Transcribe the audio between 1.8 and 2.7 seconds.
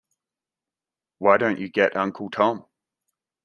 Uncle Tom?